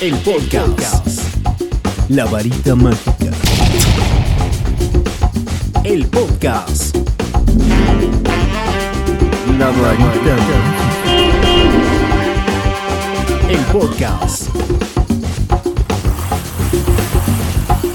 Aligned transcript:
el 0.00 0.14
podcast. 0.18 1.20
La 2.08 2.24
varita 2.26 2.76
mágica. 2.76 3.30
El 5.82 6.06
podcast. 6.06 6.96
La 9.58 9.70
varita 9.70 10.36
El 13.48 13.60
podcast. 13.72 14.48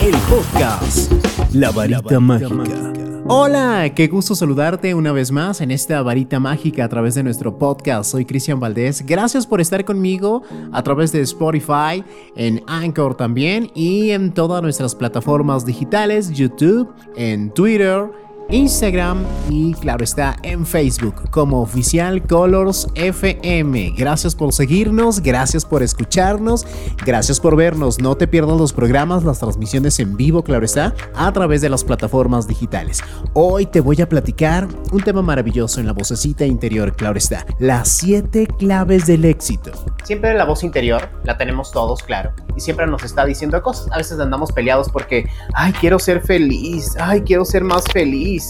El 0.02 0.16
podcast. 0.30 1.12
La 1.54 1.72
varita 1.72 2.20
mágica. 2.20 3.12
Hola, 3.36 3.92
qué 3.96 4.10
gusto 4.10 4.36
saludarte 4.36 4.94
una 4.94 5.12
vez 5.12 5.32
más 5.32 5.60
en 5.60 5.72
esta 5.72 6.04
varita 6.04 6.40
mágica 6.40 6.86
a 6.86 6.88
través 6.88 7.16
de 7.16 7.24
nuestro 7.24 7.58
podcast. 7.58 8.12
Soy 8.12 8.26
Cristian 8.26 8.60
Valdés. 8.60 9.04
Gracias 9.04 9.48
por 9.48 9.60
estar 9.60 9.84
conmigo 9.86 10.44
a 10.72 10.84
través 10.84 11.12
de 11.12 11.22
Spotify, 11.22 12.04
en 12.36 12.62
Anchor 12.68 13.16
también 13.16 13.72
y 13.74 14.12
en 14.12 14.36
todas 14.36 14.62
nuestras 14.62 14.94
plataformas 14.94 15.66
digitales, 15.66 16.30
YouTube, 16.30 16.94
en 17.16 17.50
Twitter 17.50 18.08
Instagram 18.50 19.24
y 19.50 19.74
claro 19.74 20.04
está 20.04 20.36
en 20.44 20.66
Facebook 20.66 21.30
como 21.32 21.62
Oficial 21.62 22.22
Colors 22.28 22.88
FM. 22.96 23.94
Gracias 23.98 24.36
por 24.36 24.54
seguirnos, 24.54 25.22
gracias 25.22 25.66
por 25.66 25.82
escucharnos, 25.82 26.68
gracias 27.06 27.40
por 27.40 27.56
vernos. 27.56 28.00
No 28.00 28.16
te 28.16 28.28
pierdas 28.28 28.58
los 28.58 28.74
programas, 28.74 29.24
las 29.24 29.40
transmisiones 29.40 30.00
en 30.00 30.16
vivo, 30.18 30.44
claro 30.44 30.66
está, 30.66 30.94
a 31.16 31.32
través 31.32 31.62
de 31.62 31.70
las 31.70 31.84
plataformas 31.84 32.48
digitales. 32.48 33.02
Hoy 33.34 33.66
te 33.66 33.80
voy 33.80 34.02
a 34.02 34.10
platicar 34.10 34.68
un 34.91 35.02
tema 35.02 35.22
maravilloso 35.22 35.80
en 35.80 35.88
la 35.88 35.94
vocecita 35.94 36.46
interior, 36.46 36.96
claro 36.96 37.18
está, 37.18 37.46
las 37.60 37.88
siete 37.88 38.46
claves 38.60 39.08
del 39.08 39.26
éxito. 39.26 39.72
Siempre 40.04 40.34
la 40.34 40.46
voz 40.46 40.64
interior 40.64 41.10
la 41.24 41.38
tenemos 41.38 41.72
todos, 41.72 42.04
claro, 42.04 42.34
y 42.55 42.60
siempre 42.60 42.86
nos 42.88 43.04
está 43.04 43.26
diciendo 43.26 43.62
cosas. 43.62 43.91
A 43.91 43.98
veces 43.98 44.20
andamos 44.20 44.52
peleados 44.52 44.90
porque, 44.90 45.28
ay, 45.54 45.74
quiero 45.74 45.98
ser 45.98 46.22
feliz, 46.22 46.96
ay, 47.00 47.22
quiero 47.22 47.46
ser 47.46 47.63
más 47.63 47.84
feliz 47.91 48.43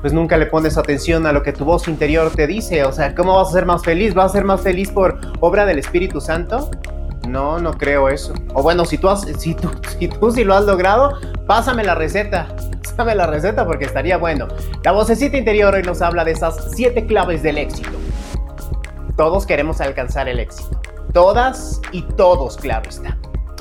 pues 0.00 0.12
nunca 0.12 0.36
le 0.36 0.46
pones 0.46 0.76
atención 0.76 1.26
a 1.26 1.32
lo 1.32 1.42
que 1.42 1.52
tu 1.52 1.64
voz 1.64 1.88
interior 1.88 2.30
te 2.34 2.46
dice. 2.46 2.84
O 2.84 2.92
sea, 2.92 3.14
¿cómo 3.14 3.36
vas 3.36 3.48
a 3.48 3.52
ser 3.52 3.66
más 3.66 3.82
feliz? 3.82 4.14
¿Vas 4.14 4.30
a 4.30 4.34
ser 4.34 4.44
más 4.44 4.60
feliz 4.60 4.90
por 4.90 5.18
obra 5.40 5.66
del 5.66 5.78
Espíritu 5.78 6.20
Santo? 6.20 6.70
No, 7.28 7.58
no 7.58 7.72
creo 7.72 8.08
eso. 8.08 8.32
O 8.54 8.62
bueno, 8.62 8.84
si 8.84 8.98
tú, 8.98 9.08
has, 9.08 9.22
si 9.38 9.54
tú, 9.54 9.70
si 9.98 10.08
tú 10.08 10.30
sí 10.30 10.44
lo 10.44 10.54
has 10.54 10.64
logrado, 10.64 11.18
pásame 11.46 11.84
la 11.84 11.94
receta. 11.94 12.48
Pásame 12.98 13.14
la 13.14 13.28
receta 13.28 13.64
porque 13.64 13.84
estaría 13.84 14.18
bueno. 14.18 14.48
La 14.82 14.90
vocecita 14.90 15.36
interior 15.36 15.72
hoy 15.72 15.82
nos 15.84 16.02
habla 16.02 16.24
de 16.24 16.32
esas 16.32 16.72
siete 16.74 17.06
claves 17.06 17.44
del 17.44 17.58
éxito. 17.58 17.92
Todos 19.16 19.46
queremos 19.46 19.80
alcanzar 19.80 20.28
el 20.28 20.40
éxito. 20.40 20.80
Todas 21.12 21.80
y 21.92 22.02
todos, 22.02 22.56
claro 22.56 22.88
está. 22.88 23.16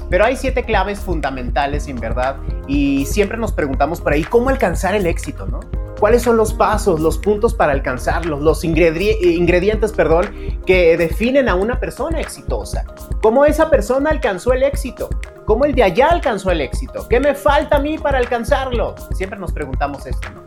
Pero 0.09 0.25
hay 0.25 0.36
siete 0.36 0.63
claves 0.63 1.00
fundamentales, 1.00 1.88
en 1.88 2.00
verdad, 2.00 2.38
y 2.67 3.05
siempre 3.05 3.38
nos 3.38 3.52
preguntamos 3.52 4.00
por 4.00 4.13
ahí 4.13 4.23
cómo 4.23 4.50
alcanzar 4.50 4.95
el 4.95 5.05
éxito, 5.05 5.45
¿no? 5.45 5.59
¿Cuáles 6.00 6.22
son 6.22 6.38
los 6.38 6.53
pasos, 6.53 7.00
los 7.00 7.17
puntos 7.17 7.55
para 7.55 7.72
alcanzarlos, 7.72 8.41
los 8.41 8.63
ingredientes, 8.63 9.91
perdón, 9.91 10.28
que 10.66 10.95
definen 10.95 11.50
a 11.50 11.55
una 11.55 11.80
persona 11.80 12.22
exitosa? 12.22 12.85
¿Cómo 13.22 13.45
esa 13.45 13.69
persona 13.69 14.11
alcanzó 14.11 14.53
el 14.53 14.61
éxito? 14.61 15.09
¿Cómo 15.45 15.66
el 15.66 15.73
de 15.73 15.83
allá 15.83 16.09
alcanzó 16.09 16.52
el 16.52 16.61
éxito? 16.61 17.08
¿Qué 17.09 17.19
me 17.19 17.33
falta 17.33 17.78
a 17.78 17.80
mí 17.80 17.97
para 17.97 18.19
alcanzarlo? 18.19 18.94
Siempre 19.13 19.39
nos 19.39 19.52
preguntamos 19.52 20.05
esto, 20.05 20.30
¿no? 20.30 20.44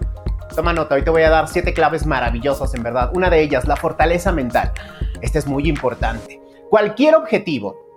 Toma 0.54 0.72
nota, 0.72 0.94
hoy 0.94 1.02
te 1.02 1.10
voy 1.10 1.22
a 1.22 1.30
dar 1.30 1.48
siete 1.48 1.74
claves 1.74 2.06
maravillosas, 2.06 2.72
en 2.74 2.82
verdad. 2.84 3.10
Una 3.14 3.28
de 3.28 3.40
ellas, 3.40 3.66
la 3.66 3.76
fortaleza 3.76 4.30
mental. 4.30 4.72
Esta 5.20 5.38
es 5.38 5.46
muy 5.46 5.68
importante. 5.68 6.40
Cualquier 6.70 7.16
objetivo 7.16 7.89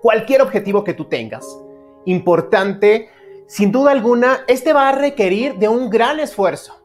cualquier 0.00 0.42
objetivo 0.42 0.84
que 0.84 0.94
tú 0.94 1.06
tengas, 1.06 1.58
importante, 2.04 3.10
sin 3.46 3.72
duda 3.72 3.92
alguna, 3.92 4.40
este 4.46 4.72
va 4.72 4.88
a 4.88 4.92
requerir 4.92 5.54
de 5.54 5.68
un 5.68 5.90
gran 5.90 6.20
esfuerzo. 6.20 6.80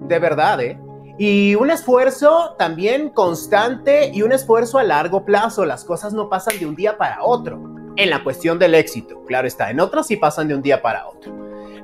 De 0.00 0.18
verdad, 0.18 0.60
¿eh? 0.60 0.78
Y 1.16 1.54
un 1.54 1.70
esfuerzo 1.70 2.56
también 2.58 3.10
constante 3.10 4.10
y 4.12 4.22
un 4.22 4.32
esfuerzo 4.32 4.78
a 4.78 4.82
largo 4.84 5.24
plazo. 5.24 5.64
Las 5.64 5.84
cosas 5.84 6.12
no 6.12 6.28
pasan 6.28 6.58
de 6.58 6.66
un 6.66 6.74
día 6.74 6.98
para 6.98 7.22
otro. 7.22 7.58
En 7.96 8.10
la 8.10 8.24
cuestión 8.24 8.58
del 8.58 8.74
éxito, 8.74 9.22
claro 9.24 9.46
está, 9.46 9.70
en 9.70 9.78
otras 9.78 10.08
sí 10.08 10.16
pasan 10.16 10.48
de 10.48 10.56
un 10.56 10.62
día 10.62 10.82
para 10.82 11.06
otro. 11.06 11.32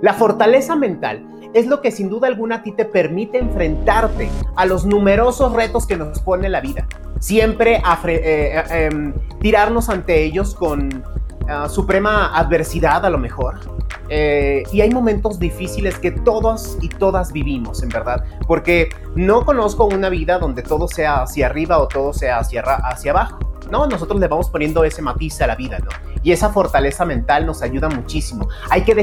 La 0.03 0.13
fortaleza 0.13 0.75
mental 0.75 1.25
es 1.55 1.67
lo 1.67 1.81
que 1.81 1.93
sin 1.93 2.09
duda 2.09 2.27
alguna 2.27 2.57
a 2.57 2.63
ti 2.63 2.73
te 2.73 2.85
permite 2.85 3.39
enfrentarte 3.39 4.29
a 4.57 4.67
los 4.67 4.85
numerosos 4.85 5.53
retos 5.53 5.87
que 5.87 5.97
nos 5.97 6.21
pone 6.21 6.49
la 6.49 6.61
vida 6.61 6.89
siempre 7.21 7.77
eh, 7.77 7.83
eh, 8.15 8.65
em, 8.71 9.15
tirarnos 9.41 9.89
ante 9.89 10.25
ellos 10.25 10.55
con 10.55 11.05
ah, 11.49 11.69
suprema 11.69 12.37
adversidad 12.37 13.07
a 13.07 13.11
lo 13.11 13.19
mejor. 13.19 13.61
Eh, 14.09 14.65
y 14.73 14.81
hay 14.81 14.91
momentos 14.91 15.39
difíciles 15.39 15.97
que 15.99 16.11
todos 16.11 16.77
y 16.81 16.89
todas 16.89 17.33
vivimos, 17.33 17.85
en 17.85 17.91
verdad, 17.91 18.25
porque 18.49 18.89
no 19.15 19.45
conozco 19.45 19.85
una 19.85 20.09
vida 20.09 20.41
donde 20.41 20.63
todo 20.63 20.89
sea 20.89 21.23
hacia 21.23 21.47
arriba 21.47 21.79
o 21.79 21.87
todo 21.87 22.13
sea 22.13 22.41
hacia, 22.41 22.63
hacia 22.63 23.13
abajo. 23.13 23.39
No, 23.71 23.87
nosotros 23.87 24.19
le 24.19 24.27
vamos 24.27 24.51
poniendo 24.51 24.83
ese 24.83 25.01
matiz 25.01 25.41
a 25.43 25.47
la 25.47 25.55
vida, 25.55 25.79
¿no? 25.79 25.91
Y 26.25 26.33
esa 26.33 26.51
fortaleza 26.51 27.05
mental 27.05 27.47
nos 27.47 27.63
ayuda 27.63 27.89
muchísimo. 27.89 28.49
Hay 28.69 28.83
que 28.83 28.97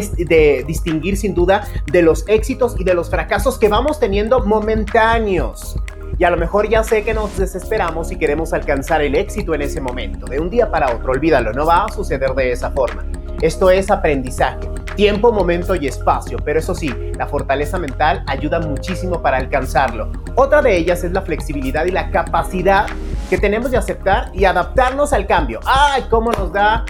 distinguir 0.67 1.15
sin 1.15 1.33
duda 1.33 1.65
de 1.89 2.01
los 2.01 2.27
éxitos 2.27 2.75
y 2.77 2.83
de 2.83 2.93
los 2.93 3.09
fracasos 3.09 3.57
que 3.57 3.69
vamos 3.69 3.97
teniendo 3.97 4.43
momentáneos. 4.43 5.77
Y 6.19 6.23
a 6.23 6.31
lo 6.31 6.37
mejor 6.37 6.67
ya 6.67 6.83
sé 6.83 7.03
que 7.03 7.13
nos 7.13 7.37
desesperamos 7.37 8.11
y 8.11 8.15
queremos 8.15 8.51
alcanzar 8.51 9.01
el 9.01 9.13
éxito 9.13 9.53
en 9.53 9.61
ese 9.61 9.79
momento, 9.79 10.25
de 10.25 10.39
un 10.39 10.49
día 10.49 10.71
para 10.71 10.95
otro. 10.95 11.11
Olvídalo, 11.11 11.53
no 11.53 11.65
va 11.65 11.85
a 11.85 11.91
suceder 11.91 12.31
de 12.31 12.51
esa 12.51 12.71
forma. 12.71 13.05
Esto 13.39 13.69
es 13.69 13.91
aprendizaje, 13.91 14.67
tiempo, 14.95 15.31
momento 15.31 15.75
y 15.75 15.85
espacio, 15.85 16.39
pero 16.43 16.57
eso 16.57 16.73
sí, 16.73 16.91
la 17.15 17.27
fortaleza 17.27 17.77
mental 17.77 18.23
ayuda 18.25 18.59
muchísimo 18.59 19.21
para 19.21 19.37
alcanzarlo. 19.37 20.11
Otra 20.33 20.63
de 20.63 20.75
ellas 20.75 21.03
es 21.03 21.11
la 21.11 21.21
flexibilidad 21.21 21.85
y 21.85 21.91
la 21.91 22.09
capacidad 22.09 22.87
que 23.29 23.37
tenemos 23.37 23.69
de 23.69 23.77
aceptar 23.77 24.31
y 24.33 24.45
adaptarnos 24.45 25.13
al 25.13 25.27
cambio. 25.27 25.59
¡Ay, 25.65 26.05
cómo 26.09 26.31
nos 26.31 26.51
da 26.51 26.83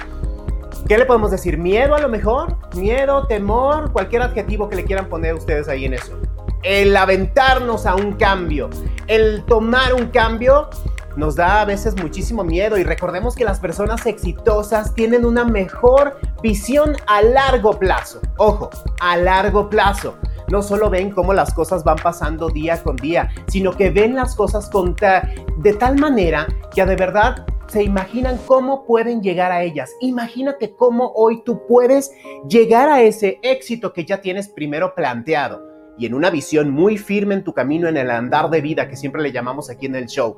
¿Qué 0.88 0.98
le 0.98 1.06
podemos 1.06 1.32
decir? 1.32 1.58
¿Miedo 1.58 1.96
a 1.96 2.00
lo 2.00 2.08
mejor? 2.08 2.56
¿Miedo, 2.78 3.28
temor? 3.28 3.92
Cualquier 3.92 4.22
adjetivo 4.22 4.70
que 4.70 4.78
le 4.78 4.86
quieran 4.86 5.10
poner 5.10 5.34
ustedes 5.34 5.68
ahí 5.68 5.84
en 5.84 5.96
eso 5.96 6.18
el 6.64 6.96
aventarnos 6.96 7.86
a 7.86 7.96
un 7.96 8.14
cambio, 8.14 8.70
el 9.08 9.44
tomar 9.46 9.94
un 9.94 10.08
cambio, 10.08 10.70
nos 11.18 11.36
da 11.36 11.62
a 11.62 11.66
veces 11.66 11.96
muchísimo 11.96 12.44
miedo 12.44 12.78
y 12.78 12.84
recordemos 12.84 13.36
que 13.36 13.44
las 13.44 13.60
personas 13.60 14.06
exitosas 14.06 14.94
tienen 14.94 15.26
una 15.26 15.44
mejor 15.44 16.20
visión 16.44 16.96
a 17.08 17.24
largo 17.24 17.72
plazo. 17.80 18.22
Ojo, 18.38 18.70
a 19.02 19.18
largo 19.18 19.68
plazo. 19.68 20.16
No 20.52 20.62
solo 20.62 20.92
ven 20.92 21.10
cómo 21.10 21.34
las 21.34 21.54
cosas 21.54 21.84
van 21.84 21.98
pasando 21.98 22.50
día 22.50 22.82
con 22.84 22.96
día, 22.96 23.32
sino 23.48 23.72
que 23.76 23.90
ven 23.90 24.16
las 24.16 24.36
cosas 24.36 24.70
con 24.70 24.96
de 24.96 25.74
tal 25.74 25.98
manera 25.98 26.48
que 26.74 26.86
de 26.86 26.96
verdad 26.96 27.48
se 27.68 27.84
imaginan 27.84 28.38
cómo 28.46 28.86
pueden 28.86 29.22
llegar 29.22 29.52
a 29.52 29.64
ellas. 29.64 29.92
Imagínate 30.00 30.76
cómo 30.76 31.12
hoy 31.16 31.42
tú 31.44 31.66
puedes 31.68 32.12
llegar 32.48 32.90
a 32.90 33.02
ese 33.02 33.40
éxito 33.42 33.92
que 33.92 34.06
ya 34.06 34.22
tienes 34.22 34.48
primero 34.50 34.94
planteado 34.94 35.77
y 35.98 36.06
en 36.06 36.14
una 36.14 36.30
visión 36.30 36.70
muy 36.70 36.98
firme 36.98 37.36
en 37.36 37.44
tu 37.44 37.54
camino, 37.54 37.88
en 37.88 37.98
el 37.98 38.12
andar 38.12 38.50
de 38.50 38.62
vida 38.62 38.88
que 38.88 38.96
siempre 38.96 39.22
le 39.22 39.32
llamamos 39.32 39.70
aquí 39.70 39.86
en 39.86 39.96
el 39.96 40.08
show. 40.08 40.38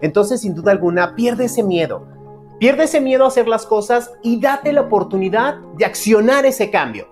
Entonces, 0.00 0.40
sin 0.40 0.54
duda 0.54 0.72
alguna, 0.72 1.14
pierde 1.14 1.44
ese 1.44 1.62
miedo. 1.62 2.06
Pierde 2.58 2.84
ese 2.84 3.00
miedo 3.00 3.24
a 3.24 3.28
hacer 3.28 3.48
las 3.48 3.66
cosas 3.66 4.12
y 4.22 4.40
date 4.40 4.72
la 4.72 4.82
oportunidad 4.82 5.58
de 5.76 5.84
accionar 5.84 6.46
ese 6.46 6.70
cambio. 6.70 7.08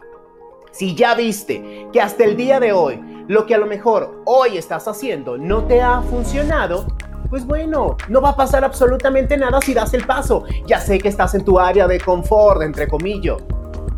Si 0.73 0.95
ya 0.95 1.15
viste 1.15 1.89
que 1.93 2.01
hasta 2.01 2.25
el 2.25 2.37
día 2.37 2.59
de 2.59 2.73
hoy, 2.73 3.01
lo 3.29 3.47
que 3.47 3.55
a 3.55 3.59
lo 3.59 3.67
mejor 3.67 4.23
hoy 4.25 4.59
estás 4.59 4.89
haciendo 4.89 5.39
no 5.39 5.65
te 5.65 5.81
ha 5.81 6.03
funcionado, 6.03 6.87
pues 7.31 7.47
bueno, 7.47 7.97
no 8.09 8.21
va 8.21 8.31
a 8.31 8.37
pasar 8.37 8.65
absolutamente 8.65 9.37
nada 9.37 9.61
si 9.61 9.75
das 9.75 9.95
el 9.95 10.07
paso. 10.07 10.45
Ya 10.67 10.81
sé 10.81 10.99
que 10.99 11.09
estás 11.09 11.35
en 11.35 11.45
tu 11.45 11.59
área 11.59 11.87
de 11.87 12.01
confort, 12.01 12.63
entre 12.63 12.89
comillas, 12.89 13.39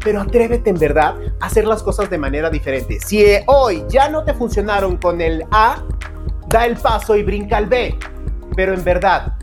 pero 0.06 0.20
atrévete 0.20 0.70
en 0.70 0.78
verdad 0.78 1.16
a 1.40 1.46
hacer 1.46 1.66
las 1.66 1.82
cosas 1.82 2.08
de 2.08 2.16
manera 2.16 2.48
diferente. 2.48 3.00
Si 3.04 3.24
hoy 3.46 3.82
ya 3.88 4.08
no 4.08 4.22
te 4.22 4.34
funcionaron 4.34 4.98
con 4.98 5.20
el 5.20 5.44
A, 5.50 5.82
da 6.46 6.64
el 6.64 6.76
paso 6.76 7.16
y 7.16 7.24
brinca 7.24 7.56
al 7.56 7.66
B. 7.66 7.98
Pero 8.54 8.72
en 8.72 8.84
verdad, 8.84 9.36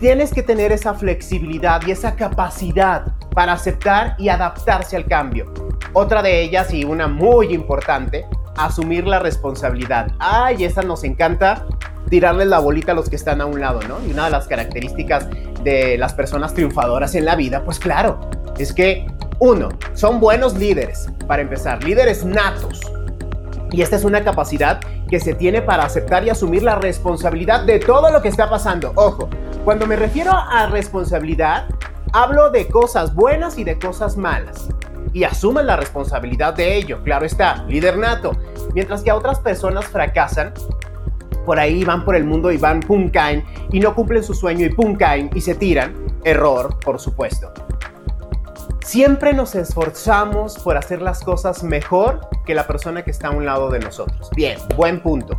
tienes 0.00 0.34
que 0.34 0.42
tener 0.42 0.72
esa 0.72 0.92
flexibilidad 0.94 1.80
y 1.86 1.92
esa 1.92 2.16
capacidad 2.16 3.14
para 3.30 3.52
aceptar 3.52 4.16
y 4.18 4.28
adaptarse 4.28 4.96
al 4.96 5.06
cambio. 5.06 5.54
Otra 5.92 6.20
de 6.20 6.42
ellas 6.42 6.74
y 6.74 6.84
una 6.84 7.06
muy 7.06 7.54
importante, 7.54 8.26
asumir 8.56 9.06
la 9.06 9.20
responsabilidad. 9.20 10.08
Ay, 10.18 10.64
esa 10.64 10.82
nos 10.82 11.04
encanta 11.04 11.64
tirarle 12.10 12.44
la 12.44 12.58
bolita 12.58 12.90
a 12.90 12.96
los 12.96 13.08
que 13.08 13.14
están 13.14 13.40
a 13.40 13.46
un 13.46 13.60
lado, 13.60 13.78
¿no? 13.86 14.04
Y 14.04 14.10
una 14.10 14.24
de 14.24 14.30
las 14.32 14.48
características 14.48 15.28
de 15.62 15.96
las 15.96 16.12
personas 16.12 16.54
triunfadoras 16.54 17.14
en 17.14 17.24
la 17.24 17.36
vida, 17.36 17.62
pues 17.64 17.78
claro, 17.78 18.18
es 18.58 18.72
que 18.72 19.06
uno, 19.38 19.68
son 19.94 20.20
buenos 20.20 20.54
líderes, 20.54 21.08
para 21.26 21.42
empezar, 21.42 21.82
líderes 21.84 22.24
natos. 22.24 22.80
Y 23.70 23.82
esta 23.82 23.96
es 23.96 24.04
una 24.04 24.24
capacidad 24.24 24.80
que 25.08 25.20
se 25.20 25.34
tiene 25.34 25.62
para 25.62 25.84
aceptar 25.84 26.24
y 26.24 26.30
asumir 26.30 26.62
la 26.62 26.76
responsabilidad 26.76 27.64
de 27.64 27.78
todo 27.78 28.10
lo 28.10 28.22
que 28.22 28.28
está 28.28 28.48
pasando. 28.48 28.92
Ojo, 28.94 29.28
cuando 29.64 29.86
me 29.86 29.96
refiero 29.96 30.32
a 30.32 30.66
responsabilidad, 30.66 31.66
Hablo 32.12 32.50
de 32.50 32.68
cosas 32.68 33.14
buenas 33.14 33.58
y 33.58 33.64
de 33.64 33.78
cosas 33.78 34.16
malas. 34.16 34.68
Y 35.12 35.24
asumen 35.24 35.66
la 35.66 35.76
responsabilidad 35.76 36.54
de 36.54 36.76
ello, 36.76 37.02
claro 37.02 37.26
está, 37.26 37.64
líder 37.64 37.98
nato. 37.98 38.32
Mientras 38.74 39.02
que 39.02 39.12
otras 39.12 39.40
personas 39.40 39.86
fracasan, 39.86 40.54
por 41.44 41.58
ahí 41.58 41.84
van 41.84 42.04
por 42.04 42.16
el 42.16 42.24
mundo 42.24 42.50
y 42.50 42.56
van 42.56 42.80
pum 42.80 43.10
caen 43.10 43.44
y 43.70 43.80
no 43.80 43.94
cumplen 43.94 44.22
su 44.22 44.34
sueño 44.34 44.64
y 44.66 44.70
pum 44.70 44.96
caen 44.96 45.30
y 45.34 45.40
se 45.40 45.54
tiran. 45.54 45.94
Error, 46.24 46.78
por 46.80 46.98
supuesto. 46.98 47.52
Siempre 48.86 49.32
nos 49.32 49.56
esforzamos 49.56 50.60
por 50.60 50.76
hacer 50.76 51.02
las 51.02 51.24
cosas 51.24 51.64
mejor 51.64 52.20
que 52.46 52.54
la 52.54 52.68
persona 52.68 53.02
que 53.02 53.10
está 53.10 53.26
a 53.26 53.30
un 53.32 53.44
lado 53.44 53.68
de 53.68 53.80
nosotros. 53.80 54.30
Bien, 54.36 54.60
buen 54.76 55.02
punto. 55.02 55.36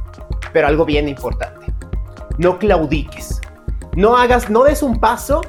Pero 0.52 0.68
algo 0.68 0.84
bien 0.84 1.08
importante. 1.08 1.68
No 2.38 2.60
claudiques. 2.60 3.40
No 3.96 4.18
hagas, 4.18 4.50
no 4.50 4.66
des 4.66 4.84
un 4.84 5.00
paso, 5.00 5.40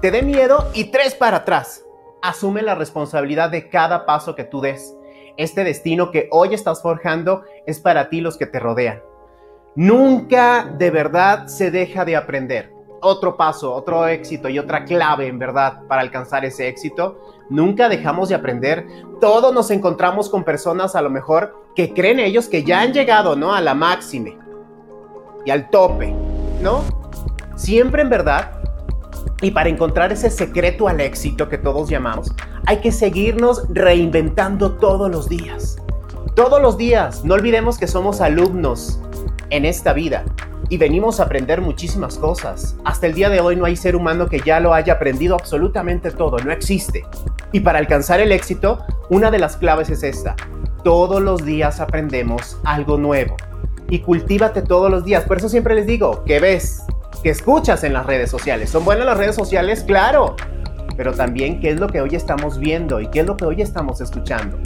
te 0.00 0.10
dé 0.10 0.22
miedo 0.22 0.68
y 0.74 0.90
tres 0.90 1.14
para 1.14 1.36
atrás. 1.36 1.84
Asume 2.22 2.60
la 2.62 2.74
responsabilidad 2.74 3.50
de 3.50 3.68
cada 3.68 4.04
paso 4.04 4.34
que 4.34 4.42
tú 4.42 4.60
des. 4.60 4.96
Este 5.36 5.62
destino 5.62 6.10
que 6.10 6.26
hoy 6.32 6.54
estás 6.54 6.82
forjando 6.82 7.44
es 7.68 7.78
para 7.78 8.08
ti 8.08 8.20
los 8.20 8.36
que 8.36 8.46
te 8.46 8.58
rodean. 8.58 9.00
Nunca 9.76 10.74
de 10.76 10.90
verdad 10.90 11.46
se 11.46 11.70
deja 11.70 12.04
de 12.04 12.16
aprender. 12.16 12.77
Otro 13.00 13.36
paso, 13.36 13.72
otro 13.72 14.06
éxito 14.08 14.48
y 14.48 14.58
otra 14.58 14.84
clave 14.84 15.28
en 15.28 15.38
verdad 15.38 15.82
para 15.86 16.00
alcanzar 16.00 16.44
ese 16.44 16.68
éxito. 16.68 17.20
Nunca 17.48 17.88
dejamos 17.88 18.28
de 18.28 18.34
aprender. 18.34 18.86
Todos 19.20 19.54
nos 19.54 19.70
encontramos 19.70 20.28
con 20.28 20.42
personas 20.42 20.96
a 20.96 21.02
lo 21.02 21.10
mejor 21.10 21.64
que 21.76 21.94
creen 21.94 22.18
ellos 22.18 22.48
que 22.48 22.64
ya 22.64 22.80
han 22.80 22.92
llegado, 22.92 23.36
¿no? 23.36 23.54
A 23.54 23.60
la 23.60 23.74
máxime 23.74 24.36
y 25.44 25.50
al 25.50 25.70
tope, 25.70 26.12
¿no? 26.60 26.82
Siempre 27.54 28.02
en 28.02 28.10
verdad. 28.10 28.52
Y 29.40 29.52
para 29.52 29.68
encontrar 29.68 30.10
ese 30.10 30.30
secreto 30.30 30.88
al 30.88 31.00
éxito 31.00 31.48
que 31.48 31.58
todos 31.58 31.88
llamamos, 31.88 32.32
hay 32.66 32.78
que 32.78 32.90
seguirnos 32.90 33.62
reinventando 33.68 34.72
todos 34.72 35.08
los 35.08 35.28
días. 35.28 35.76
Todos 36.34 36.60
los 36.60 36.76
días. 36.76 37.24
No 37.24 37.34
olvidemos 37.34 37.78
que 37.78 37.86
somos 37.86 38.20
alumnos 38.20 39.00
en 39.50 39.64
esta 39.64 39.92
vida 39.92 40.24
y 40.68 40.76
venimos 40.76 41.20
a 41.20 41.24
aprender 41.24 41.60
muchísimas 41.60 42.18
cosas. 42.18 42.76
Hasta 42.84 43.06
el 43.06 43.14
día 43.14 43.30
de 43.30 43.40
hoy 43.40 43.56
no 43.56 43.64
hay 43.64 43.76
ser 43.76 43.96
humano 43.96 44.28
que 44.28 44.40
ya 44.40 44.60
lo 44.60 44.74
haya 44.74 44.94
aprendido 44.94 45.34
absolutamente 45.34 46.10
todo, 46.10 46.38
no 46.38 46.52
existe. 46.52 47.04
Y 47.52 47.60
para 47.60 47.78
alcanzar 47.78 48.20
el 48.20 48.32
éxito, 48.32 48.84
una 49.08 49.30
de 49.30 49.38
las 49.38 49.56
claves 49.56 49.88
es 49.90 50.02
esta. 50.02 50.36
Todos 50.84 51.22
los 51.22 51.44
días 51.44 51.80
aprendemos 51.80 52.58
algo 52.64 52.98
nuevo. 52.98 53.36
Y 53.88 54.00
cultívate 54.00 54.62
todos 54.62 54.90
los 54.90 55.04
días. 55.04 55.24
Por 55.24 55.38
eso 55.38 55.48
siempre 55.48 55.74
les 55.74 55.86
digo, 55.86 56.22
¿qué 56.24 56.40
ves? 56.40 56.82
¿Qué 57.22 57.30
escuchas 57.30 57.84
en 57.84 57.94
las 57.94 58.04
redes 58.04 58.30
sociales? 58.30 58.70
¿Son 58.70 58.84
buenas 58.84 59.06
las 59.06 59.16
redes 59.16 59.34
sociales? 59.34 59.82
Claro. 59.82 60.36
Pero 60.96 61.12
también, 61.12 61.60
¿qué 61.60 61.70
es 61.70 61.80
lo 61.80 61.86
que 61.86 62.00
hoy 62.00 62.14
estamos 62.14 62.58
viendo 62.58 63.00
y 63.00 63.06
qué 63.08 63.20
es 63.20 63.26
lo 63.26 63.36
que 63.36 63.46
hoy 63.46 63.62
estamos 63.62 64.00
escuchando? 64.00 64.58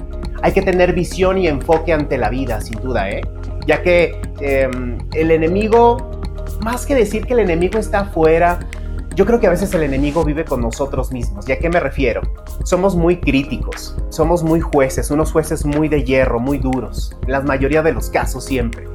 Hay 0.43 0.53
que 0.53 0.63
tener 0.63 0.93
visión 0.93 1.39
y 1.39 1.47
enfoque 1.47 1.93
ante 1.93 2.19
la 2.19 2.31
vida, 2.31 2.61
sin 2.61 2.81
duda, 2.81 3.09
¿eh? 3.11 3.23
ya 3.67 3.83
que 3.83 4.21
em, 4.43 4.99
el 5.15 5.31
enemigo, 5.31 6.21
más 6.63 6.87
que 6.87 6.95
decir 6.95 7.27
que 7.27 7.35
el 7.35 7.41
enemigo 7.41 7.79
está 7.79 8.01
afuera, 8.01 8.61
yo 9.15 9.27
creo 9.27 9.41
que 9.41 9.47
a 9.47 9.51
veces 9.51 9.75
el 9.75 9.83
enemigo 9.83 10.25
vive 10.25 10.45
con 10.45 10.63
nosotros 10.63 11.13
mismos. 11.13 11.49
¿Y 11.49 11.53
a 11.53 11.59
qué 11.59 11.69
me 11.69 11.81
refiero? 11.81 12.23
Somos 12.65 12.97
muy 12.97 13.21
críticos, 13.21 13.97
somos 14.09 14.43
muy 14.43 14.61
jueces, 14.61 15.11
unos 15.11 15.33
jueces 15.33 15.67
muy 15.67 15.89
de 15.89 16.03
hierro, 16.05 16.41
muy 16.41 16.59
duros, 16.59 17.17
en 17.27 17.33
la 17.33 17.41
mayoría 17.41 17.83
de 17.83 17.93
los 17.93 18.09
casos 18.09 18.45
siempre. 18.45 18.87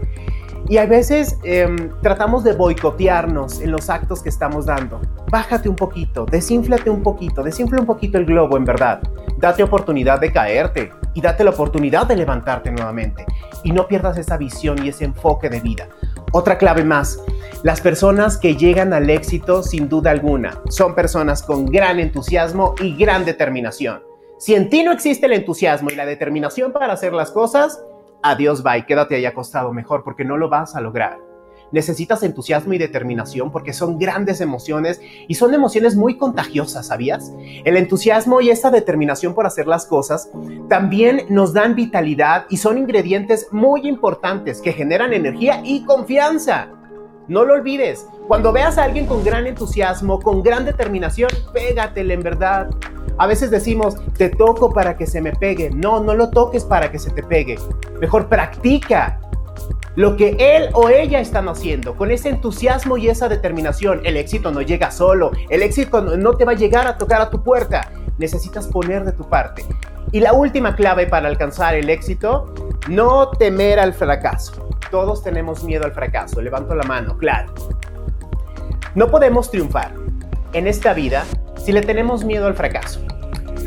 Y 0.69 0.77
a 0.77 0.85
veces 0.85 1.37
em, 1.43 1.91
tratamos 2.01 2.43
de 2.43 2.53
boicotearnos 2.53 3.61
en 3.61 3.71
los 3.71 3.89
actos 3.89 4.21
que 4.21 4.29
estamos 4.29 4.65
dando. 4.65 4.99
Bájate 5.31 5.69
un 5.69 5.75
poquito, 5.75 6.25
desinflate 6.25 6.89
un 6.89 7.03
poquito, 7.03 7.41
desinfla 7.41 7.79
un 7.79 7.85
poquito 7.85 8.17
el 8.17 8.25
globo 8.25 8.57
en 8.57 8.65
verdad. 8.65 9.01
Date 9.37 9.63
oportunidad 9.63 10.19
de 10.19 10.31
caerte 10.31 10.91
y 11.13 11.21
date 11.21 11.43
la 11.43 11.51
oportunidad 11.51 12.05
de 12.05 12.17
levantarte 12.17 12.71
nuevamente. 12.71 13.25
Y 13.67 13.73
no 13.73 13.85
pierdas 13.85 14.17
esa 14.17 14.37
visión 14.37 14.81
y 14.81 14.87
ese 14.87 15.03
enfoque 15.03 15.49
de 15.49 15.59
vida. 15.59 15.89
Otra 16.31 16.57
clave 16.57 16.85
más, 16.85 17.21
las 17.63 17.81
personas 17.81 18.37
que 18.37 18.55
llegan 18.55 18.93
al 18.93 19.09
éxito 19.09 19.61
sin 19.61 19.89
duda 19.89 20.11
alguna 20.11 20.61
son 20.69 20.95
personas 20.95 21.43
con 21.43 21.65
gran 21.65 21.99
entusiasmo 21.99 22.75
y 22.81 22.95
gran 22.95 23.25
determinación. 23.25 24.01
Si 24.39 24.55
en 24.55 24.69
ti 24.69 24.83
no 24.83 24.93
existe 24.93 25.25
el 25.25 25.33
entusiasmo 25.33 25.89
y 25.89 25.95
la 25.95 26.05
determinación 26.05 26.71
para 26.71 26.93
hacer 26.93 27.11
las 27.11 27.29
cosas, 27.29 27.83
adiós, 28.23 28.63
bye, 28.63 28.85
quédate 28.85 29.15
ahí 29.15 29.25
acostado 29.25 29.73
mejor 29.73 30.01
porque 30.05 30.23
no 30.23 30.37
lo 30.37 30.47
vas 30.47 30.73
a 30.73 30.79
lograr. 30.79 31.26
Necesitas 31.71 32.23
entusiasmo 32.23 32.73
y 32.73 32.77
determinación 32.77 33.51
porque 33.51 33.73
son 33.73 33.97
grandes 33.97 34.41
emociones 34.41 35.01
y 35.27 35.35
son 35.35 35.53
emociones 35.53 35.95
muy 35.95 36.17
contagiosas, 36.17 36.87
¿sabías? 36.87 37.31
El 37.65 37.77
entusiasmo 37.77 38.41
y 38.41 38.49
esa 38.49 38.71
determinación 38.71 39.33
por 39.33 39.45
hacer 39.45 39.67
las 39.67 39.85
cosas 39.85 40.29
también 40.69 41.23
nos 41.29 41.53
dan 41.53 41.75
vitalidad 41.75 42.45
y 42.49 42.57
son 42.57 42.77
ingredientes 42.77 43.47
muy 43.51 43.87
importantes 43.87 44.61
que 44.61 44.73
generan 44.73 45.13
energía 45.13 45.61
y 45.63 45.83
confianza. 45.83 46.69
No 47.27 47.43
lo 47.43 47.55
olvides, 47.55 48.07
cuando 48.27 48.53
veas 48.53 48.77
a 48.77 48.85
alguien 48.85 49.05
con 49.05 49.23
gran 49.23 49.47
entusiasmo, 49.47 50.19
con 50.21 50.41
gran 50.41 50.63
determinación, 50.63 51.29
pégatele 51.53 52.13
en 52.13 52.23
verdad. 52.23 52.69
A 53.17 53.27
veces 53.27 53.51
decimos, 53.51 53.95
te 54.17 54.29
toco 54.29 54.71
para 54.71 54.95
que 54.95 55.05
se 55.05 55.21
me 55.21 55.33
pegue. 55.33 55.69
No, 55.71 56.01
no 56.01 56.13
lo 56.13 56.29
toques 56.29 56.63
para 56.63 56.89
que 56.89 56.99
se 56.99 57.11
te 57.11 57.23
pegue. 57.23 57.57
Mejor 57.99 58.29
practica 58.29 59.19
lo 59.97 60.15
que 60.15 60.37
él 60.37 60.69
o 60.73 60.89
ella 60.89 61.19
están 61.19 61.49
haciendo 61.49 61.95
con 61.95 62.11
ese 62.11 62.29
entusiasmo 62.29 62.97
y 62.97 63.09
esa 63.09 63.27
determinación. 63.27 64.01
El 64.03 64.15
éxito 64.15 64.51
no 64.51 64.61
llega 64.61 64.91
solo. 64.91 65.31
El 65.49 65.63
éxito 65.63 66.01
no 66.01 66.37
te 66.37 66.45
va 66.45 66.51
a 66.51 66.55
llegar 66.55 66.85
a 66.85 66.99
tocar 66.99 67.19
a 67.19 67.31
tu 67.31 67.41
puerta. 67.41 67.89
Necesitas 68.19 68.67
poner 68.67 69.03
de 69.05 69.11
tu 69.11 69.27
parte. 69.27 69.65
Y 70.11 70.19
la 70.19 70.33
última 70.33 70.75
clave 70.75 71.07
para 71.07 71.27
alcanzar 71.27 71.73
el 71.73 71.89
éxito, 71.89 72.53
no 72.87 73.31
temer 73.31 73.79
al 73.79 73.91
fracaso. 73.91 74.69
Todos 74.91 75.23
tenemos 75.23 75.63
miedo 75.63 75.85
al 75.85 75.93
fracaso. 75.93 76.43
Levanto 76.43 76.75
la 76.75 76.83
mano, 76.83 77.17
claro. 77.17 77.51
No 78.93 79.09
podemos 79.09 79.49
triunfar 79.49 79.93
en 80.53 80.67
esta 80.67 80.93
vida 80.93 81.25
si 81.57 81.71
le 81.71 81.81
tenemos 81.81 82.23
miedo 82.23 82.45
al 82.45 82.53
fracaso. 82.53 83.01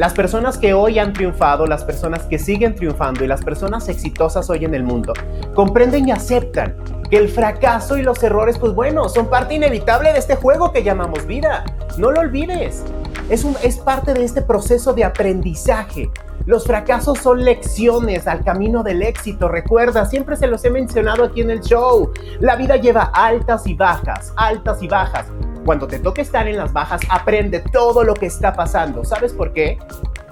Las 0.00 0.14
personas 0.14 0.56
que 0.56 0.72
hoy 0.72 0.98
han 0.98 1.12
triunfado, 1.12 1.66
las 1.66 1.84
personas 1.84 2.22
que 2.22 2.38
siguen 2.38 2.74
triunfando 2.74 3.22
y 3.22 3.26
las 3.26 3.44
personas 3.44 3.86
exitosas 3.90 4.48
hoy 4.48 4.64
en 4.64 4.74
el 4.74 4.82
mundo, 4.82 5.12
comprenden 5.54 6.08
y 6.08 6.10
aceptan 6.10 6.74
que 7.10 7.18
el 7.18 7.28
fracaso 7.28 7.98
y 7.98 8.02
los 8.02 8.22
errores, 8.22 8.56
pues 8.56 8.72
bueno, 8.72 9.10
son 9.10 9.28
parte 9.28 9.56
inevitable 9.56 10.14
de 10.14 10.18
este 10.18 10.36
juego 10.36 10.72
que 10.72 10.82
llamamos 10.82 11.26
vida. 11.26 11.66
No 11.98 12.10
lo 12.12 12.20
olvides. 12.20 12.82
Es, 13.28 13.44
un, 13.44 13.54
es 13.62 13.76
parte 13.76 14.14
de 14.14 14.24
este 14.24 14.40
proceso 14.40 14.94
de 14.94 15.04
aprendizaje. 15.04 16.08
Los 16.46 16.64
fracasos 16.64 17.18
son 17.18 17.44
lecciones 17.44 18.26
al 18.26 18.42
camino 18.42 18.82
del 18.82 19.02
éxito. 19.02 19.48
Recuerda, 19.48 20.06
siempre 20.06 20.36
se 20.36 20.46
los 20.46 20.64
he 20.64 20.70
mencionado 20.70 21.24
aquí 21.24 21.42
en 21.42 21.50
el 21.50 21.60
show. 21.60 22.10
La 22.40 22.56
vida 22.56 22.76
lleva 22.76 23.10
altas 23.12 23.66
y 23.66 23.74
bajas, 23.74 24.32
altas 24.34 24.82
y 24.82 24.88
bajas. 24.88 25.26
Cuando 25.64 25.86
te 25.86 25.98
toque 25.98 26.22
estar 26.22 26.48
en 26.48 26.56
las 26.56 26.72
bajas, 26.72 27.00
aprende 27.10 27.60
todo 27.60 28.02
lo 28.02 28.14
que 28.14 28.26
está 28.26 28.54
pasando. 28.54 29.04
¿Sabes 29.04 29.32
por 29.32 29.52
qué? 29.52 29.78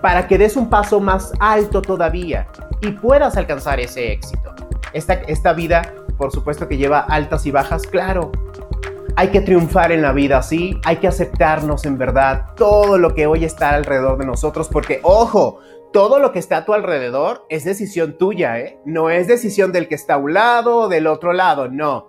Para 0.01 0.27
que 0.27 0.39
des 0.39 0.57
un 0.57 0.71
paso 0.71 1.01
más 1.01 1.33
alto 1.39 1.83
todavía 1.83 2.47
y 2.81 2.93
puedas 2.93 3.37
alcanzar 3.37 3.79
ese 3.79 4.13
éxito. 4.13 4.55
Esta, 4.93 5.15
esta 5.15 5.53
vida, 5.53 5.93
por 6.17 6.33
supuesto 6.33 6.67
que 6.67 6.79
lleva 6.79 7.01
altas 7.01 7.45
y 7.47 7.51
bajas, 7.51 7.87
claro. 7.87 8.33
Hay 9.17 9.29
que 9.29 9.41
triunfar 9.41 9.93
en 9.93 10.01
la 10.01 10.13
vida, 10.13 10.43
sí. 10.43 10.81
Hay 10.85 10.97
que 10.97 11.09
aceptarnos 11.09 11.85
en 11.85 11.99
verdad 11.99 12.47
todo 12.57 12.97
lo 12.97 13.15
que 13.15 13.27
hoy 13.27 13.45
está 13.45 13.71
alrededor 13.71 14.19
de 14.19 14.27
nosotros, 14.27 14.69
porque, 14.69 15.01
ojo, 15.03 15.59
todo 15.93 16.21
lo 16.21 16.33
que 16.33 16.39
está 16.39 16.59
a 16.59 16.65
tu 16.65 16.73
alrededor 16.73 17.45
es 17.49 17.65
decisión 17.65 18.17
tuya, 18.17 18.59
¿eh? 18.61 18.79
No 18.87 19.11
es 19.11 19.27
decisión 19.27 19.73
del 19.73 19.89
que 19.89 19.95
está 19.95 20.15
a 20.15 20.19
un 20.19 20.35
lado 20.35 20.77
o 20.77 20.89
del 20.89 21.07
otro 21.07 21.33
lado, 21.33 21.69
no 21.69 22.08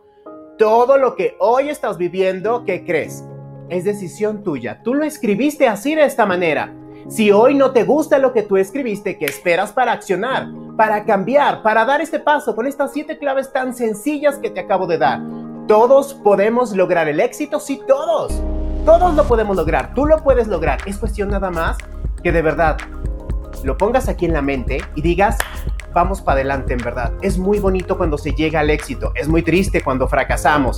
todo 0.60 0.98
lo 0.98 1.16
que 1.16 1.38
hoy 1.40 1.70
estás 1.70 1.98
viviendo, 1.98 2.66
¿qué 2.66 2.84
crees? 2.86 3.24
Es 3.70 3.86
decisión 3.86 4.44
tuya. 4.44 4.82
Tú 4.84 4.94
lo 4.94 5.06
escribiste 5.06 5.70
así 5.70 5.96
de 5.96 6.04
esta 6.04 6.26
manera. 6.26 6.76
Si 7.08 7.32
hoy 7.32 7.56
no 7.56 7.72
te 7.72 7.86
gusta 7.86 8.20
lo 8.20 8.34
que 8.34 8.44
tú 8.44 8.58
escribiste, 8.58 9.18
¿qué 9.18 9.24
esperas 9.24 9.72
para 9.72 9.94
accionar? 9.94 10.50
Para 10.76 11.06
cambiar, 11.06 11.64
para 11.64 11.86
dar 11.86 12.02
este 12.02 12.20
paso 12.20 12.58
con 12.58 12.68
estas 12.68 12.92
siete 12.92 13.18
claves 13.18 13.54
tan 13.54 13.74
sencillas 13.74 14.38
que 14.38 14.50
te 14.50 14.60
acabo 14.60 14.86
de 14.86 14.98
dar. 14.98 15.22
Todos 15.66 16.14
podemos 16.14 16.76
lograr 16.76 17.08
el 17.08 17.22
éxito, 17.22 17.62
sí, 17.62 17.80
todos. 17.88 18.44
Todos 18.84 19.16
lo 19.16 19.24
podemos 19.24 19.56
lograr, 19.56 19.94
tú 19.94 20.06
lo 20.06 20.18
puedes 20.22 20.50
lograr. 20.50 20.80
Es 20.86 20.98
cuestión 20.98 21.30
nada 21.30 21.50
más 21.52 21.78
que 22.22 22.34
de 22.34 22.42
verdad 22.42 22.76
lo 23.64 23.78
pongas 23.78 24.10
aquí 24.10 24.26
en 24.26 24.34
la 24.34 24.42
mente 24.42 24.80
y 24.96 25.02
digas, 25.02 25.38
vamos 25.94 26.22
para 26.22 26.36
adelante 26.36 26.74
en 26.74 26.80
verdad. 26.80 27.14
Es 27.22 27.38
muy 27.38 27.60
bonito 27.60 27.98
cuando 27.98 28.18
se 28.18 28.32
llega 28.32 28.60
al 28.60 28.70
éxito, 28.70 29.12
es 29.16 29.28
muy 29.28 29.42
triste 29.42 29.82
cuando 29.82 30.08
fracasamos, 30.08 30.78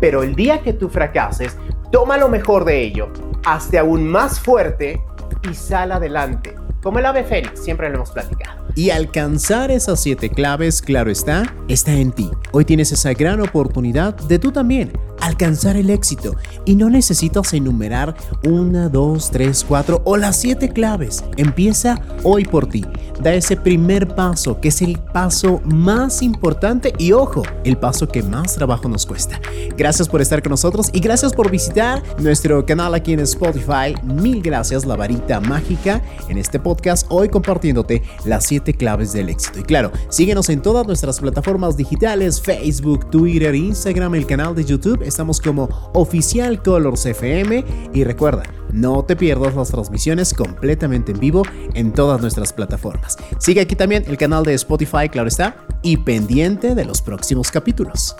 pero 0.00 0.22
el 0.22 0.34
día 0.34 0.60
que 0.60 0.72
tú 0.72 0.88
fracases, 0.88 1.56
toma 1.90 2.18
lo 2.18 2.28
mejor 2.28 2.64
de 2.64 2.82
ello, 2.82 3.08
hazte 3.44 3.78
aún 3.78 4.08
más 4.08 4.40
fuerte 4.40 5.02
y 5.50 5.54
sal 5.54 5.92
adelante. 5.92 6.54
Como 6.82 6.98
el 6.98 7.06
ave 7.06 7.24
fénix, 7.24 7.60
siempre 7.60 7.88
lo 7.88 7.96
hemos 7.96 8.10
platicado. 8.10 8.62
Y 8.74 8.90
alcanzar 8.90 9.70
esas 9.70 10.02
siete 10.02 10.28
claves, 10.28 10.82
claro 10.82 11.10
está, 11.10 11.54
está 11.68 11.92
en 11.92 12.12
ti. 12.12 12.30
Hoy 12.52 12.64
tienes 12.64 12.92
esa 12.92 13.14
gran 13.14 13.40
oportunidad 13.40 14.14
de 14.14 14.38
tú 14.38 14.52
también 14.52 14.92
alcanzar 15.20 15.76
el 15.76 15.90
éxito. 15.90 16.36
Y 16.64 16.74
no 16.76 16.90
necesitas 16.90 17.52
enumerar 17.52 18.14
una, 18.44 18.88
dos, 18.88 19.30
tres, 19.30 19.64
cuatro 19.66 20.02
o 20.04 20.16
las 20.16 20.36
siete 20.36 20.68
claves. 20.68 21.24
Empieza 21.36 22.00
hoy 22.22 22.44
por 22.44 22.66
ti. 22.66 22.84
Da 23.22 23.32
ese 23.32 23.56
primer 23.56 24.14
paso, 24.14 24.60
que 24.60 24.68
es 24.68 24.82
el 24.82 24.98
paso 24.98 25.60
más 25.64 26.20
importante 26.20 26.92
y 26.98 27.12
ojo, 27.12 27.42
el 27.64 27.76
paso 27.76 28.08
que 28.08 28.22
más 28.22 28.54
trabajo 28.54 28.88
nos 28.88 29.06
cuesta. 29.06 29.40
Gracias 29.76 30.08
por 30.08 30.20
estar 30.20 30.42
con 30.42 30.50
nosotros 30.50 30.90
y 30.92 31.00
gracias 31.00 31.32
por 31.32 31.50
visitar 31.50 32.02
nuestro 32.18 32.66
canal 32.66 32.94
aquí 32.94 33.12
en 33.12 33.20
Spotify. 33.20 33.94
Mil 34.02 34.42
gracias, 34.42 34.84
la 34.84 34.96
varita 34.96 35.40
mágica, 35.40 36.02
en 36.28 36.38
este 36.38 36.58
podcast, 36.58 37.06
hoy 37.08 37.28
compartiéndote 37.28 38.02
las 38.24 38.44
siete 38.44 38.74
claves 38.74 39.12
del 39.12 39.28
éxito. 39.28 39.60
Y 39.60 39.62
claro, 39.62 39.92
síguenos 40.08 40.48
en 40.48 40.60
todas 40.60 40.86
nuestras 40.86 41.20
plataformas 41.20 41.76
digitales, 41.76 42.40
Facebook, 42.40 43.10
Twitter, 43.10 43.54
Instagram, 43.54 44.14
el 44.16 44.26
canal 44.26 44.54
de 44.54 44.64
YouTube. 44.64 45.03
Estamos 45.04 45.40
como 45.40 45.68
Oficial 45.92 46.62
Colors 46.62 47.06
FM 47.06 47.64
y 47.92 48.04
recuerda, 48.04 48.42
no 48.72 49.04
te 49.04 49.16
pierdas 49.16 49.54
las 49.54 49.70
transmisiones 49.70 50.34
completamente 50.34 51.12
en 51.12 51.20
vivo 51.20 51.42
en 51.74 51.92
todas 51.92 52.20
nuestras 52.20 52.52
plataformas. 52.52 53.16
Sigue 53.38 53.60
aquí 53.60 53.76
también 53.76 54.04
el 54.06 54.16
canal 54.16 54.44
de 54.44 54.54
Spotify, 54.54 55.08
claro 55.10 55.28
está, 55.28 55.56
y 55.82 55.98
pendiente 55.98 56.74
de 56.74 56.84
los 56.84 57.02
próximos 57.02 57.50
capítulos. 57.50 58.16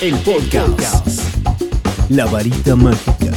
El 0.00 0.14
podcast. 0.16 1.20
La 2.08 2.26
varita 2.26 2.74
mágica. 2.74 3.30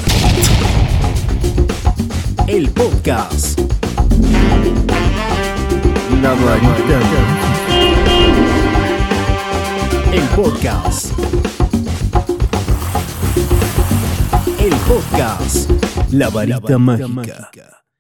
El 2.48 2.70
podcast. 2.70 3.60
La 6.22 6.34
varita. 6.34 7.00
El 10.12 10.24
podcast. 10.36 11.12
El 14.64 14.74
podcast. 14.88 15.70
La 16.14 16.30
varita, 16.30 16.78
mágica. 16.78 17.73